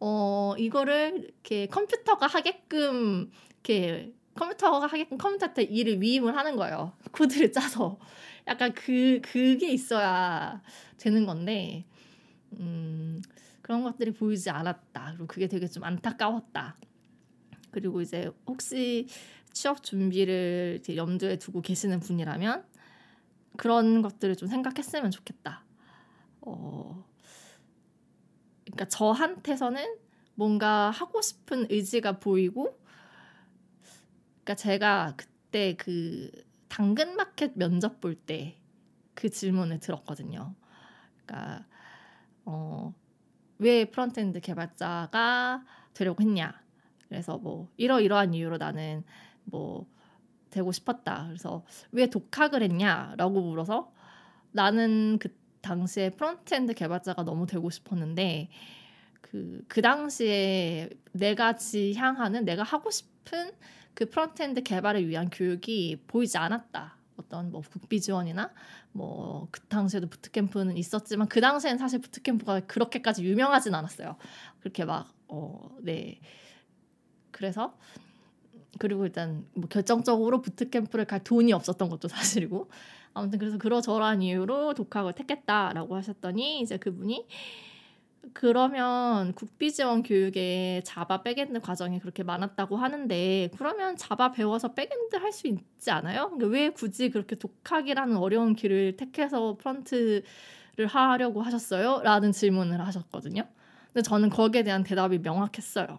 [0.00, 6.94] 어 이거를 이렇게 컴퓨터가 하게끔 이렇게 컴퓨터가 하게끔 컴퓨터한테 일을 위임을 하는 거예요.
[7.12, 8.00] 코드를 짜서
[8.48, 10.60] 약간 그 그게 있어야
[10.98, 11.84] 되는 건데
[12.58, 13.22] 음
[13.64, 15.12] 그런 것들이 보이지 않았다.
[15.12, 16.76] 그리고 그게 되게 좀 안타까웠다.
[17.70, 19.08] 그리고 이제 혹시
[19.54, 22.66] 취업 준비를 염두에 두고 계시는 분이라면
[23.56, 25.64] 그런 것들을 좀 생각했으면 좋겠다.
[26.42, 27.04] 어,
[28.66, 29.96] 그러니까 저한테서는
[30.34, 32.78] 뭔가 하고 싶은 의지가 보이고,
[34.42, 36.30] 그러니까 제가 그때 그
[36.68, 38.58] 당근 마켓 면접 볼 때
[39.14, 40.54] 그 질문을 들었거든요.
[41.24, 41.66] 그러니까
[42.44, 42.94] 어,
[43.58, 46.60] 왜 frontend 개발자가 되려고 했냐.
[47.08, 49.04] 그래서 뭐 이러이러한 이유로 나는
[49.44, 49.86] 뭐
[50.50, 51.26] 되고 싶었다.
[51.26, 53.92] 그래서 왜 독학을 했냐라고 물어서
[54.52, 55.28] 나는 그
[55.60, 58.50] 당시에 frontend 개발자가 너무 되고 싶었는데
[59.20, 63.52] 그, 그 당시에 내가 지향하는 내가 하고 싶은
[63.94, 66.96] 그 frontend 개발을 위한 교육이 보이지 않았다.
[67.16, 68.52] 어떤 뭐 국비 지원이나
[68.92, 74.16] 뭐 그 당시에도 bootcamp는 있었지만 그 당시에는 사실 bootcamp가 그렇게까지 유명하진 않았어요.
[74.60, 76.20] 그렇게 막 어 네.
[77.30, 77.76] 그래서
[78.78, 82.70] 그리고 일단 뭐 결정적으로 bootcamp를 갈 돈이 없었던 것도 사실이고
[83.14, 87.26] 아무튼 그래서 그러저러한 이유로 독학을 택했다라고 하셨더니 이제 그분이
[88.32, 95.32] 그러면 국비 지원 교육에 Java backend 과정이 그렇게 많았다고 하는데 그러면 Java 배워서 backend 할
[95.32, 96.26] 수 있지 않아요?
[96.30, 100.22] 그러니까 왜 굳이 그렇게 독학이라는 어려운 길을 택해서 front를
[100.88, 102.00] 하려고 하셨어요?
[102.02, 103.42] 라는 질문을 하셨거든요.
[103.92, 105.98] 근데 저는 거기에 대한 대답이 명확했어요.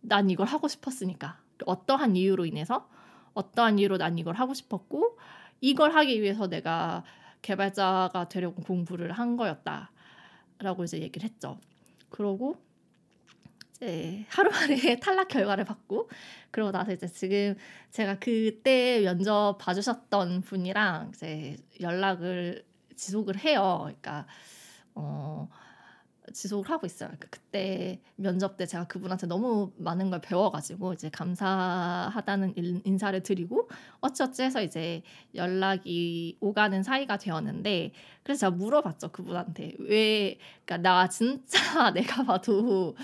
[0.00, 1.38] 난 이걸 하고 싶었으니까.
[1.64, 2.88] 어떠한 이유로 인해서
[3.34, 5.18] 어떠한 이유로 난 이걸 하고 싶었고
[5.60, 7.04] 이걸 하기 위해서 내가
[7.42, 9.90] 개발자가 되려고 공부를 한 거였다.
[10.58, 11.58] 라고 이제 얘기를 했죠.
[12.10, 12.56] 그러고
[13.76, 16.08] 이제 하루 만에 탈락 결과를 받고
[16.50, 17.56] 그러고 나서 이제 지금
[17.90, 22.64] 제가 그때 면접 봐주셨던 분이랑 이제 연락을
[22.96, 23.80] 지속을 해요.
[23.84, 24.26] 그러니까
[24.94, 25.48] 어
[26.32, 27.08] 지속을 하고 있어요.
[27.08, 33.68] 그러니까 그때 면접 때 제가 그분한테 너무 많은 걸 배워가지고 이제 감사하다는 인사를 드리고
[34.00, 35.02] 어찌어찌 해서 이제
[35.34, 42.96] 연락이 오가는 사이가 되었는데 그래서 제가 물어봤죠 그분한테 왜 그러니까 나 진짜 내가 봐도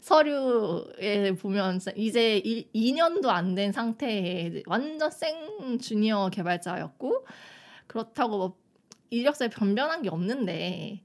[0.00, 7.26] 서류에 보면 이제 2년도 안 된 상태에 완전 생 주니어 개발자였고
[7.86, 8.58] 그렇다고 뭐
[9.10, 11.02] 이력서에 변변한 게 없는데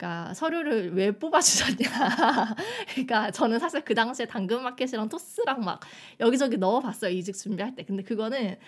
[0.00, 1.76] 그러니까 서류를 왜 뽑아주셨냐.
[2.92, 5.80] 그러니까 저는 사실 그 당시에 당근마켓이랑 토스랑 막
[6.18, 7.84] 여기저기 넣어봤어요 이직 준비할 때.
[7.84, 8.58] 근데 그거는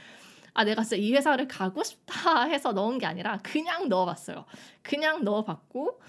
[0.53, 4.45] 아 내가 진짜 이 회사를 가고 싶다 해서 넣은 게 아니라 그냥 넣어봤어요.
[4.83, 6.01] 그냥 넣어봤고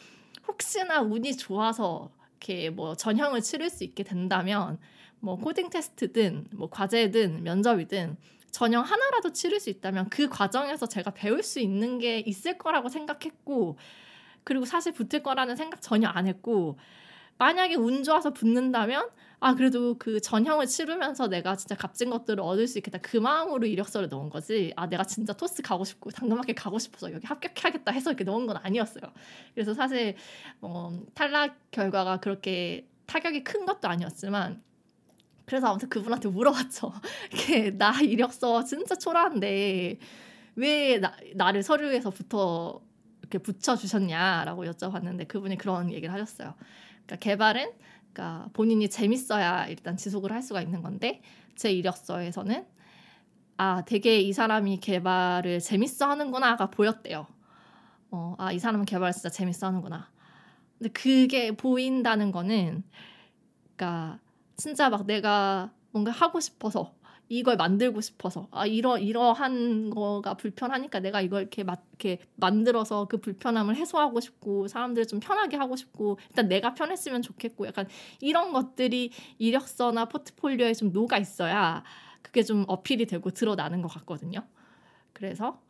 [0.49, 4.77] 혹시나 운이 좋아서 이렇게 뭐 전형을 치를 수 있게 된다면
[5.21, 8.17] 뭐 코딩 테스트든 뭐 과제든 면접이든
[8.51, 13.77] 전형 하나라도 치를 수 있다면 그 과정에서 제가 배울 수 있는 게 있을 거라고 생각했고
[14.43, 16.77] 그리고 사실 붙을 거라는 생각 전혀 안 했고
[17.37, 22.77] 만약에 운 좋아서 붙는다면 아 그래도 그 전형을 치르면서 내가 진짜 값진 것들을 얻을 수
[22.77, 22.99] 있겠다.
[22.99, 27.25] 그 마음으로 이력서를 넣은 거지 아 내가 진짜 토스 가고 싶고 당근마켓 가고 싶어서 여기
[27.27, 29.11] 합격해야겠다 해서 이렇게 넣은 건 아니었어요.
[29.53, 30.15] 그래서 사실
[30.61, 34.61] 어, 탈락 결과가 그렇게 타격이 큰 것도 아니었지만
[35.45, 36.93] 그래서 아무튼 그분한테 물어봤죠.
[37.33, 39.99] 이게 나 이력서 진짜 초라한데
[40.55, 42.81] 왜 나, 나를 서류에서부터
[43.33, 46.53] 이렇게 붙여주셨냐라고 여쭤봤는데 그분이 그런 얘기를 하셨어요.
[47.05, 47.71] 그러니까 개발은
[48.13, 51.21] 그러니까 본인이 재밌어야 일단 지속을 할 수가 있는 건데
[51.55, 52.65] 제 이력서에서는
[53.57, 57.27] 아 되게 이 사람이 개발을 재밌어 하는구나가 보였대요.
[58.11, 60.11] 어, 아 이 사람은 개발 진짜 재밌어 하는구나.
[60.77, 62.83] 근데 그게 보인다는 거는
[63.75, 64.19] 그러니까
[64.57, 66.93] 진짜 막 내가 뭔가 하고 싶어서
[67.29, 73.17] 이걸 만들고 싶어서 아 이러 이러한 거가 불편하니까 내가 이걸 이렇게 마, 이렇게 만들어서 그
[73.17, 77.87] 불편함을 해소하고 싶고 사람들을 좀 편하게 하고 싶고 일단 내가 편했으면 좋겠고 약간
[78.21, 81.83] 이런 것들이 이력서나 포트폴리오에 좀 녹아 있어야
[82.21, 84.45] 그게 좀 어필이 되고 드러나는 것 같거든요.
[85.13, 85.61] 그래서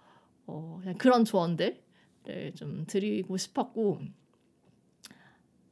[0.46, 1.76] 어, 그런 조언들을
[2.56, 4.02] 좀 드리고 싶었고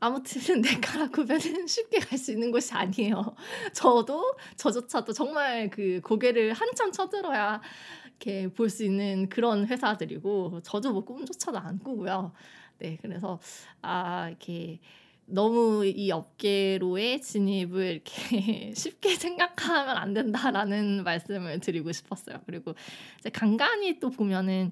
[0.02, 3.36] 아무튼 네카라 구별은 쉽게 갈 수 있는 곳이 아니에요.
[3.74, 7.62] 저도 저조차도 정말 그 고개를 한참 쳐들어야
[8.08, 12.34] 이렇게 볼 수 있는 그런 회사들이고 저도 뭐 꿈조차도 안 꾸고요.
[12.80, 13.40] 네, 그래서
[13.82, 14.80] 아 이렇게
[15.26, 22.42] 너무 이 업계로의 진입을 이렇게 쉽게 생각하면 안 된다라는 말씀을 드리고 싶었어요.
[22.48, 22.74] 그리고
[23.20, 24.72] 이제 간간히 또 보면은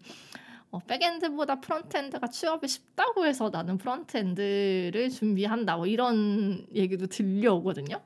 [0.72, 5.78] 어, backend보다 frontend가 취업이 쉽다고 해서 나는 frontend를 준비한다.
[5.78, 8.02] 뭐 이런 얘기도 들려오거든요.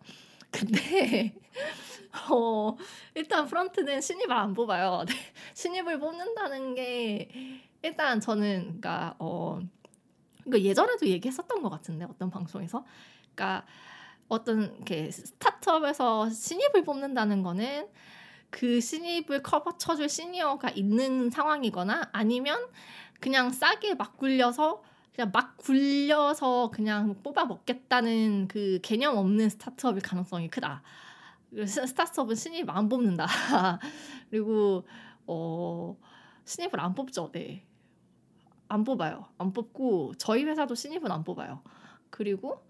[0.50, 1.36] 근데
[2.32, 2.78] 어,
[3.16, 5.04] 일단 front는 신입을 안 뽑아요.
[5.08, 5.14] 네.
[5.56, 7.30] 신입을 뽑는다는 게
[7.82, 9.60] 일단 저는 그러니까 어
[10.46, 12.86] 이거 예전에도 얘기했었던 것 같은데 어떤 방송에서
[13.36, 13.66] 그러니까
[14.30, 17.88] 어떤 이렇게 startup에서 신입을 뽑는다는 거는
[18.54, 22.68] 그 신입을 커버 쳐줄 시니어가 있는 상황이거나 아니면
[23.20, 30.50] 그냥 싸게 막 굴려서 그냥 막 굴려서 그냥 뽑아 먹겠다는 그 개념 없는 스타트업일 가능성이
[30.50, 30.84] 크다.
[31.66, 33.26] 스타트업은 신입 안 뽑는다.
[34.30, 34.86] 그리고
[35.26, 35.98] 어
[36.46, 37.32] 신입을 안 뽑죠.
[37.32, 37.66] 네.
[38.68, 39.26] 안 뽑아요.
[39.40, 41.64] 안 뽑고 저희 회사도 신입은 안 뽑아요.
[42.12, 42.64] 그리고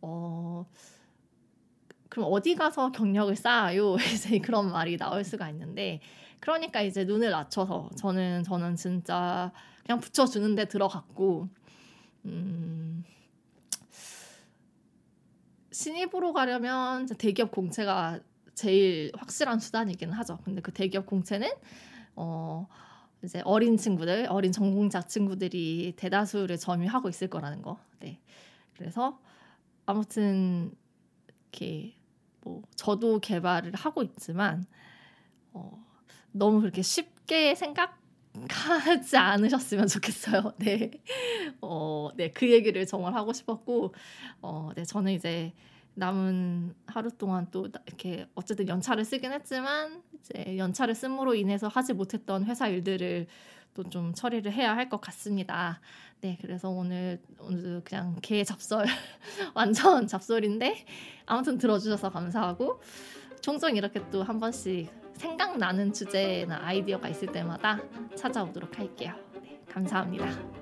[0.00, 0.66] 어
[2.10, 3.94] 그럼 어디 가서 경력을 쌓아요?
[4.12, 6.00] 이제 그런 말이 나올 수가 있는데
[6.40, 9.52] 그러니까 이제 눈을 낮춰서 저는 저는 진짜
[9.86, 11.48] 그냥 붙여주는데 들어갔고
[12.26, 13.04] 음,
[15.70, 18.18] 신입으로 가려면 대기업 공채가
[18.54, 20.38] 제일 확실한 수단이긴 하죠.
[20.44, 21.48] 근데 그 대기업 공채는
[22.16, 22.66] 어
[23.22, 27.78] 이제 어린 친구들, 어린 전공자 친구들이 대다수를 점유하고 있을 거라는 거.
[28.00, 28.20] 네.
[28.76, 29.20] 그래서
[29.86, 30.74] 아무튼
[31.52, 31.99] 이렇게
[32.42, 34.64] 뭐 저도 개발을 하고 있지만
[35.52, 35.84] 어,
[36.32, 40.52] 너무 그렇게 쉽게 생각하지 않으셨으면 좋겠어요.
[40.58, 40.90] 네,
[41.60, 43.94] 어, 네, 그 얘기를 정말 하고 싶었고,
[44.42, 45.52] 어, 네, 저는 이제
[45.94, 52.44] 남은 하루 동안 또 이렇게 어쨌든 연차를 쓰긴 했지만 이제 연차를 씀으로 인해서 하지 못했던
[52.44, 53.26] 회사 일들을
[53.74, 55.80] 또 좀 처리를 해야 할 것 같습니다.
[56.20, 58.84] 네, 그래서 오늘 오늘 그냥 개 잡설
[59.54, 60.84] 완전 잡설인데
[61.26, 62.80] 아무튼 들어주셔서 감사하고
[63.40, 67.78] 종종 이렇게 또 한 번씩 생각나는 주제나 아이디어가 있을 때마다
[68.16, 69.14] 찾아오도록 할게요.
[69.42, 70.59] 네, 감사합니다.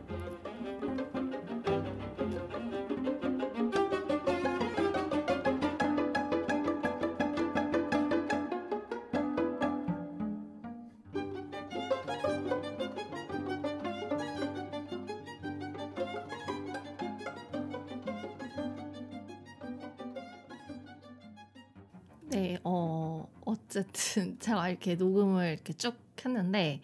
[23.78, 26.80] 어쨌든 제가 이렇게 녹음을 이렇게 쭉 했는데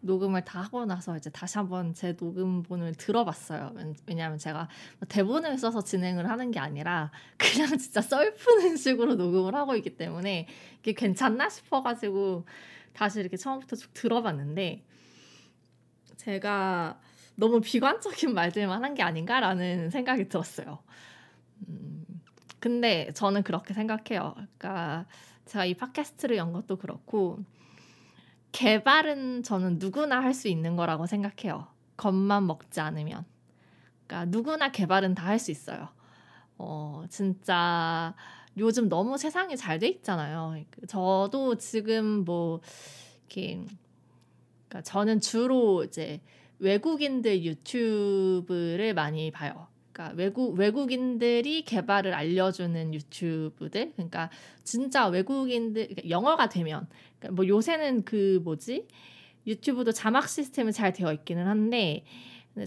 [0.00, 3.72] 녹음을 다 하고 나서 이제 다시 한번 제 녹음본을 들어봤어요.
[4.06, 4.68] 왜냐하면 제가
[4.98, 10.48] 뭐 대본을 써서 진행을 하는 게 아니라 그냥 진짜 썰푸는 식으로 녹음을 하고 있기 때문에
[10.80, 12.44] 이게 괜찮나 싶어가지고
[12.92, 14.84] 다시 이렇게 처음부터 쭉 들어봤는데
[16.16, 17.00] 제가
[17.36, 20.80] 너무 비관적인 말들만 한 게 아닌가라는 생각이 들었어요.
[21.68, 22.04] 음,
[22.58, 24.34] 근데 저는 그렇게 생각해요.
[24.58, 25.06] 그러니까
[25.52, 27.38] 제가 이 팟캐스트를 연 것도 그렇고
[28.52, 31.66] 개발은 저는 누구나 할 수 있는 거라고 생각해요.
[31.98, 33.26] 겁만 먹지 않으면.
[34.06, 35.88] 그러니까 누구나 개발은 다 할 수 있어요.
[36.56, 38.14] 어, 진짜
[38.56, 40.56] 요즘 너무 세상이 잘 돼 있잖아요.
[40.88, 42.60] 저도 지금 뭐
[43.26, 43.60] 이렇게
[44.68, 46.22] 그러니까 저는 주로 이제
[46.60, 49.66] 외국인들 유튜브를 많이 봐요.
[49.92, 53.92] 그러니까 외국 외국인들이 개발을 알려주는 유튜브들.
[53.92, 54.30] 그러니까
[54.64, 56.88] 진짜 외국인들 그러니까 영어가 되면
[57.18, 58.86] 그러니까 뭐 요새는 그 뭐지
[59.46, 62.04] 유튜브도 자막 시스템이 잘 되어 있기는 한데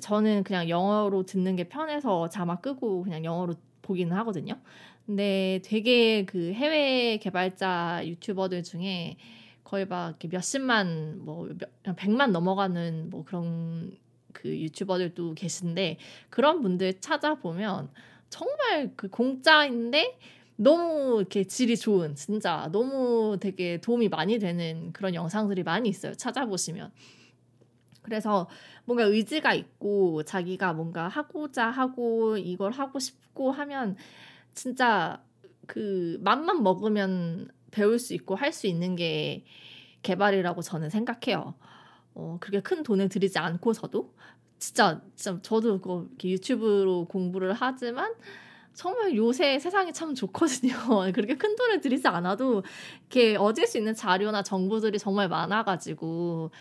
[0.01, 4.59] 저는 그냥 영어로 듣는 게 편해서 자막 끄고 그냥 영어로 보기는 하거든요.
[5.05, 9.17] 근데 되게 그 해외 개발자 유튜버들 중에
[9.63, 11.49] 거의 막 몇십만 뭐
[11.95, 13.95] 백만 넘어가는 뭐 그런
[14.36, 15.97] 그 유튜버들도 계신데
[16.29, 17.89] 그런 분들 찾아보면
[18.29, 20.19] 정말 그 공짜인데
[20.57, 26.13] 너무 이렇게 질이 좋은 진짜 너무 되게 도움이 많이 되는 그런 영상들이 많이 있어요.
[26.13, 26.91] 찾아보시면.
[28.01, 28.47] 그래서
[28.86, 33.95] 뭔가 의지가 있고 자기가 뭔가 하고자 하고 이걸 하고 싶고 하면
[34.53, 35.23] 진짜
[35.65, 39.43] 그 맘만 먹으면 배울 수 있고 할 수 있는 게
[40.03, 41.55] 개발이라고 저는 생각해요.
[42.16, 44.13] 어, 그렇게 큰 돈을 들이지 않고서도
[44.59, 48.13] 진짜 진짜 저도 그 유튜브로 공부를 하지만
[48.74, 50.74] 정말 요새 세상이 참 좋거든요.
[51.13, 52.63] 그렇게 큰 돈을 들이지 않아도
[53.01, 56.51] 이렇게 얻을 수 있는 자료나 정보들이 정말 많아가지고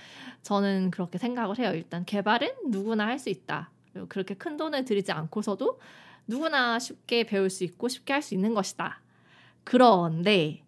[0.43, 1.73] 저는 그렇게 생각을 해요.
[1.75, 3.71] 일단 개발은 누구나 할 수 있다.
[4.09, 5.81] 그렇게 큰 돈을 들이지 않고서도
[6.29, 9.01] 누구나 쉽게 배울 수 있고 쉽게 할 수 있는 것이다.
[9.65, 10.65] 그런데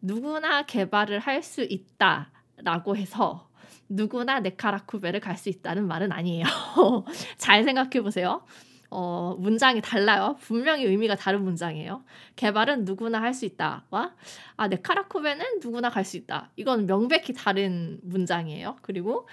[0.00, 3.48] 누구나 개발을 할 수 있다라고 해서
[3.88, 6.44] 누구나 네카라쿠베를 갈 수 있다는 말은 아니에요.
[7.38, 8.44] 잘 생각해 보세요.
[8.90, 10.36] 어, 문장이 달라요.
[10.40, 12.04] 분명히 의미가 다른 문장이에요.
[12.36, 14.14] 개발은 누구나 할 수 있다와
[14.56, 16.50] 아, 네카라쿠베는 누구나 갈 수 있다.
[16.56, 18.76] 이건 명백히 다른 문장이에요.
[18.82, 19.28] 그리고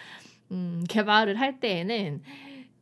[0.51, 2.23] 음, 개발을 할 때에는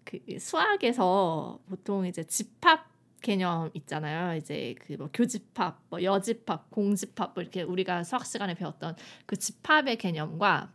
[0.06, 2.88] 그 수학에서 보통 이제 집합
[3.22, 4.38] 개념 있잖아요.
[4.38, 8.96] 이제 그 뭐 교집합, 뭐 여집합, 공집합 뭐 이렇게 우리가 수학 시간에 배웠던
[9.26, 10.72] 그 집합의 개념과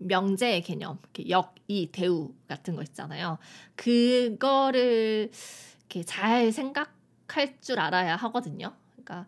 [0.00, 0.98] 명제의 개념,
[1.28, 3.38] 역, 이, 대우 같은 거 있잖아요.
[3.76, 5.30] 그거를
[5.78, 8.72] 이렇게 잘 생각할 줄 알아야 하거든요.
[8.92, 9.26] 그러니까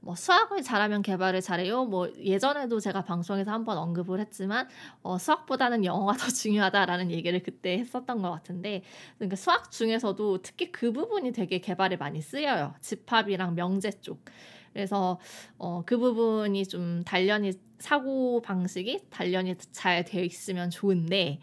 [0.00, 1.84] 뭐 수학을 잘하면 개발을 잘해요.
[1.84, 4.68] 뭐 예전에도 제가 방송에서 한번 언급을 했지만
[5.02, 8.82] 어, 수학보다는 영어가 더 중요하다라는 얘기를 그때 했었던 것 같은데
[9.18, 12.74] 그러니까 수학 중에서도 특히 그 부분이 되게 개발에 많이 쓰여요.
[12.80, 14.24] 집합이랑 명제 쪽.
[14.72, 15.20] 그래서
[15.58, 17.52] 어, 그 부분이 좀 단련이
[17.82, 21.40] 사고 방식이 단련이 잘 되어 있으면 좋은데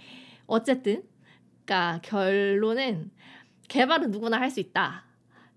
[0.48, 1.04] 어쨌든
[1.66, 3.12] 그러니까 결론은
[3.68, 5.06] 개발은 누구나 할 수 있다.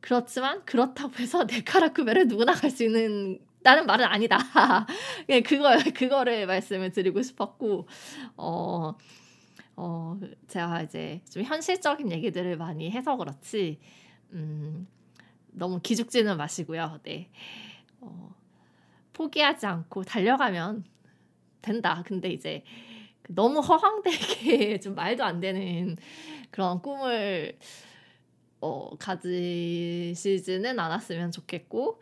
[0.00, 4.38] 그렇지만 그렇다고 해서 네카라쿠베를 누구나 갈 수 있는 다는 말은 아니다.
[5.30, 7.86] 예, 그거 그거를 말씀을 드리고 싶었고
[8.36, 8.94] 어.
[9.76, 10.18] 어,
[10.48, 13.80] 제가 이제 좀 현실적인 얘기들을 많이 해서 그렇지,
[14.32, 14.86] 음,
[15.52, 17.00] 너무 기죽지는 마시고요.
[17.04, 17.30] 네.
[18.00, 18.34] 어,
[19.12, 20.84] 포기하지 않고 달려가면
[21.60, 22.02] 된다.
[22.06, 22.64] 근데 이제
[23.28, 25.96] 너무 허황되게 좀 말도 안 되는
[26.50, 27.58] 그런 꿈을
[28.60, 32.00] 어, 가지시지는 않았으면 좋겠고,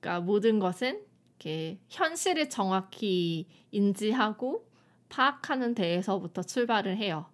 [0.00, 4.68] 그러니까 모든 것은 이렇게 현실을 정확히 인지하고
[5.08, 7.26] 파악하는 데에서부터 출발을 해요.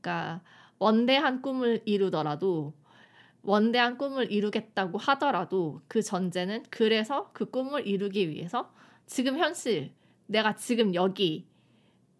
[0.00, 0.42] 그러니까
[0.78, 2.74] 원대한 꿈을 이루더라도
[3.42, 8.72] 원대한 꿈을 이루겠다고 하더라도 그 전제는 그래서 그 꿈을 이루기 위해서
[9.06, 9.92] 지금 현실
[10.26, 11.46] 내가 지금 여기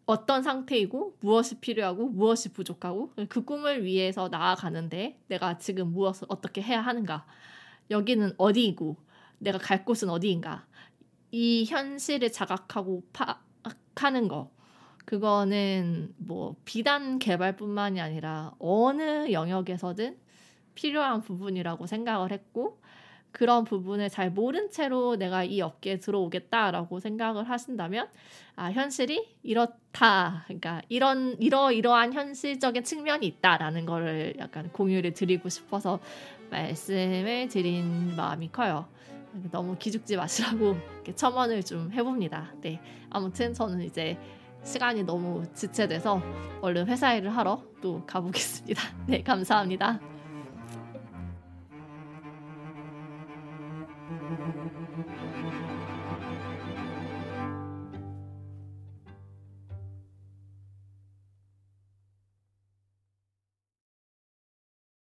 [0.06, 6.80] 어떤 상태이고 무엇이 필요하고 무엇이 부족하고 그 꿈을 위해서 나아가는데 내가 지금 무엇을 어떻게 해야
[6.80, 7.26] 하는가
[7.90, 8.96] 여기는 어디이고
[9.38, 10.66] 내가 갈 곳은 어디인가
[11.32, 14.52] 이 현실을 자각하고 파악하는 거
[15.04, 20.18] 그거는 뭐 비단 개발뿐만이 아니라 어느 영역에서든
[20.76, 22.78] 필요한 부분이라고 생각을 했고
[23.32, 28.08] 그런 부분을 잘 모른 채로 내가 이 업계에 들어오겠다라고 생각을 하신다면
[28.54, 35.98] 아 현실이 이렇다 그러니까 이런 이러 이러한 현실적인 측면이 있다라는 거를 약간 공유를 드리고 싶어서
[36.50, 38.88] 말씀을 드린 마음이 커요.
[39.50, 40.76] 너무 기죽지 마시라고
[41.14, 42.54] 첨언을 좀 해봅니다.
[42.62, 44.16] 네, 아무튼 저는 이제
[44.64, 46.22] 시간이 너무 지체돼서
[46.62, 48.82] 얼른 회사 일을 하러 또 가보겠습니다.
[49.06, 50.15] 네, 감사합니다.